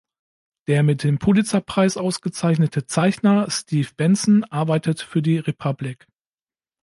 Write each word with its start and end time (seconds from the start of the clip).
Der 0.65 0.81
mit 0.81 1.03
dem 1.03 1.19
Pulitzer-Preis 1.19 1.95
ausgezeichnete 1.95 2.87
Zeichner 2.87 3.45
Steve 3.51 3.89
Benson 3.97 4.43
arbeitet 4.45 4.99
für 5.01 5.21
die 5.21 5.37
"Republic". 5.37 6.07